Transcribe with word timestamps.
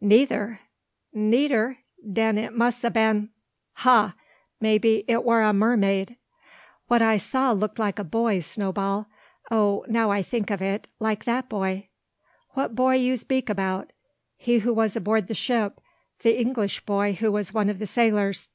"Neither." 0.00 0.60
"Neider! 1.12 1.78
Den 2.12 2.38
it 2.38 2.56
muss 2.56 2.80
ha' 2.82 2.92
been, 2.92 3.30
ha! 3.72 4.14
maybe 4.60 5.02
it 5.08 5.24
war 5.24 5.42
a 5.42 5.52
mermaid!" 5.52 6.16
"What 6.86 7.02
I 7.02 7.16
saw 7.16 7.50
looked 7.50 7.80
like 7.80 7.98
a 7.98 8.04
boy, 8.04 8.38
Snowball. 8.38 9.06
O, 9.50 9.84
now 9.88 10.12
I 10.12 10.22
think 10.22 10.48
of 10.52 10.62
it, 10.62 10.86
like 11.00 11.24
that 11.24 11.48
boy." 11.48 11.88
"What 12.50 12.76
boy 12.76 12.94
you 12.94 13.18
'peak 13.18 13.46
'bout?" 13.52 13.92
"He 14.36 14.60
who 14.60 14.72
was 14.72 14.94
aboard 14.94 15.26
the 15.26 15.34
ship, 15.34 15.80
the 16.22 16.38
English 16.40 16.86
boy 16.86 17.14
who 17.14 17.32
was 17.32 17.52
one 17.52 17.68
of 17.68 17.80
the 17.80 17.86
sailors." 17.88 18.48